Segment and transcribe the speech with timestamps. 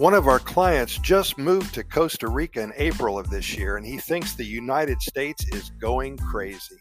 [0.00, 3.84] One of our clients just moved to Costa Rica in April of this year, and
[3.84, 6.78] he thinks the United States is going crazy.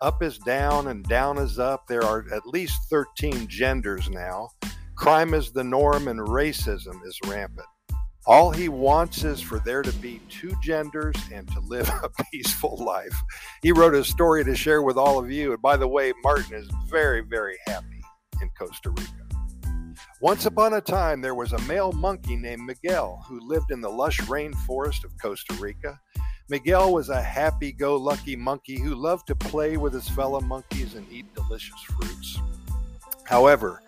[0.00, 1.86] Up is down and down is up.
[1.86, 4.48] There are at least 13 genders now.
[4.96, 7.68] Crime is the norm and racism is rampant.
[8.26, 12.76] All he wants is for there to be two genders and to live a peaceful
[12.84, 13.16] life.
[13.62, 15.52] He wrote a story to share with all of you.
[15.52, 18.02] And by the way, Martin is very, very happy
[18.42, 19.17] in Costa Rica.
[20.20, 23.88] Once upon a time, there was a male monkey named Miguel who lived in the
[23.88, 26.00] lush rainforest of Costa Rica.
[26.48, 30.96] Miguel was a happy go lucky monkey who loved to play with his fellow monkeys
[30.96, 32.40] and eat delicious fruits.
[33.26, 33.80] However,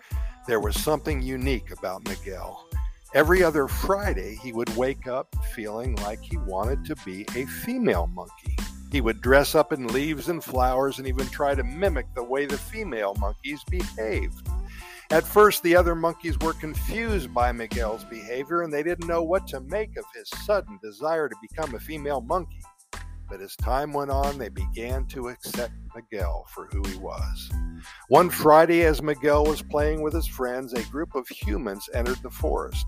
[0.47, 2.65] there was something unique about Miguel.
[3.13, 8.07] Every other Friday, he would wake up feeling like he wanted to be a female
[8.07, 8.55] monkey.
[8.89, 12.45] He would dress up in leaves and flowers and even try to mimic the way
[12.45, 14.47] the female monkeys behaved.
[15.11, 19.45] At first, the other monkeys were confused by Miguel's behavior and they didn't know what
[19.47, 22.61] to make of his sudden desire to become a female monkey.
[23.29, 27.49] But as time went on, they began to accept Miguel for who he was.
[28.07, 32.29] One Friday, as Miguel was playing with his friends, a group of humans entered the
[32.29, 32.85] forest.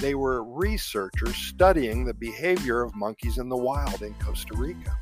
[0.00, 4.98] They were researchers studying the behavior of monkeys in the wild in Costa Rica.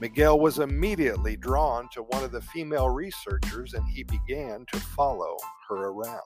[0.00, 5.36] Miguel was immediately drawn to one of the female researchers and he began to follow
[5.68, 6.20] her around.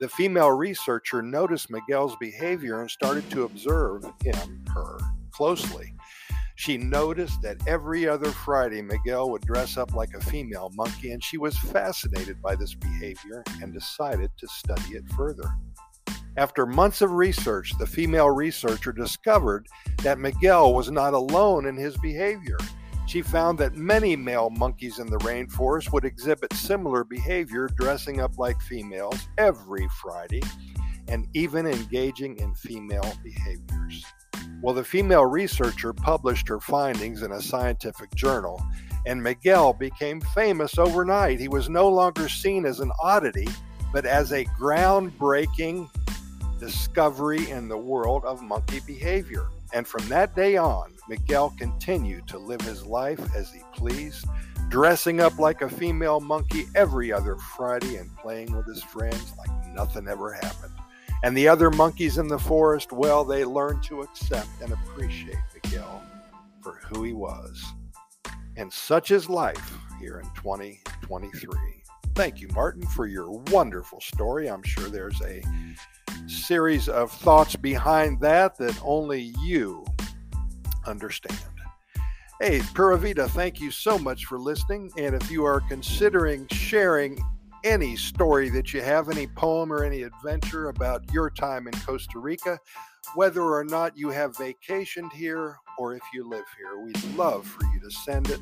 [0.00, 4.98] The female researcher noticed Miguel's behavior and started to observe him, her,
[5.32, 5.92] closely.
[6.54, 11.24] She noticed that every other Friday Miguel would dress up like a female monkey, and
[11.24, 15.50] she was fascinated by this behavior and decided to study it further.
[16.36, 19.66] After months of research, the female researcher discovered
[20.02, 22.58] that Miguel was not alone in his behavior.
[23.12, 28.38] She found that many male monkeys in the rainforest would exhibit similar behavior, dressing up
[28.38, 30.40] like females every Friday
[31.08, 34.02] and even engaging in female behaviors.
[34.62, 38.62] Well, the female researcher published her findings in a scientific journal,
[39.04, 41.38] and Miguel became famous overnight.
[41.38, 43.48] He was no longer seen as an oddity,
[43.92, 45.90] but as a groundbreaking
[46.58, 49.50] discovery in the world of monkey behavior.
[49.72, 54.26] And from that day on, Miguel continued to live his life as he pleased,
[54.68, 59.50] dressing up like a female monkey every other Friday and playing with his friends like
[59.74, 60.72] nothing ever happened.
[61.24, 66.02] And the other monkeys in the forest, well, they learned to accept and appreciate Miguel
[66.60, 67.64] for who he was.
[68.56, 71.58] And such is life here in 2023.
[72.14, 74.50] Thank you, Martin, for your wonderful story.
[74.50, 75.42] I'm sure there's a
[76.26, 79.84] series of thoughts behind that that only you
[80.86, 81.38] understand.
[82.40, 84.90] Hey, Pura Vida, thank you so much for listening.
[84.96, 87.18] And if you are considering sharing
[87.64, 92.18] any story that you have, any poem or any adventure about your time in Costa
[92.18, 92.58] Rica,
[93.14, 97.64] whether or not you have vacationed here or if you live here, we'd love for
[97.66, 98.40] you to send it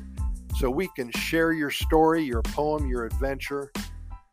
[0.57, 3.71] so we can share your story, your poem, your adventure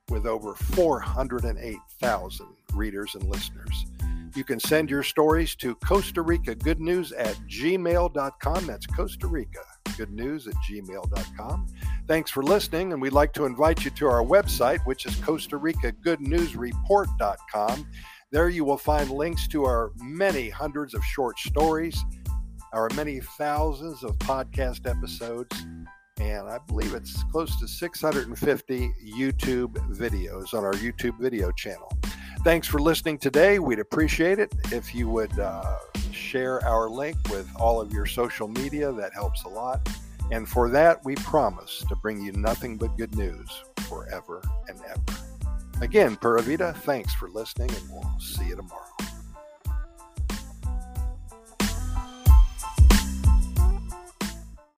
[0.09, 2.47] with over 408,000
[2.79, 3.87] readers and listeners.
[4.35, 8.67] You can send your stories to Costa Rica Good News at gmail.com.
[8.67, 9.61] That's Costa Rica
[9.97, 11.67] Good News at gmail.com.
[12.07, 15.57] Thanks for listening, and we'd like to invite you to our website, which is Costa
[15.57, 17.87] Rica Good News Report.com.
[18.31, 22.01] There you will find links to our many hundreds of short stories,
[22.73, 25.67] our many thousands of podcast episodes,
[26.21, 31.91] and I believe it's close to 650 YouTube videos on our YouTube video channel.
[32.49, 33.59] Thanks for listening today.
[33.59, 35.77] We'd appreciate it if you would uh,
[36.13, 38.91] share our link with all of your social media.
[38.91, 39.87] That helps a lot.
[40.31, 43.51] And for that, we promise to bring you nothing but good news
[43.81, 45.19] forever and ever.
[45.83, 49.08] Again, Pura Vida, thanks for listening, and we'll see you tomorrow.